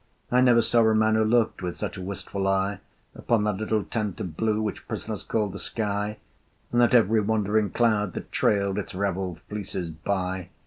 I 0.31 0.41
never 0.41 0.63
saw 0.63 0.81
a 0.89 0.95
man 0.95 1.13
who 1.13 1.23
looked 1.23 1.61
With 1.61 1.75
such 1.77 1.95
a 1.95 2.01
wistful 2.01 2.47
eye 2.47 2.79
Upon 3.13 3.43
that 3.43 3.57
little 3.57 3.83
tent 3.83 4.19
of 4.19 4.35
blue 4.35 4.59
Which 4.59 4.87
prisoners 4.87 5.21
call 5.21 5.49
the 5.49 5.59
sky, 5.59 6.17
And 6.71 6.81
at 6.81 6.95
every 6.95 7.21
wandering 7.21 7.69
cloud 7.69 8.13
that 8.13 8.31
trailed 8.31 8.79
Its 8.79 8.95
raveled 8.95 9.41
fleeces 9.47 9.91
by. 9.91 10.49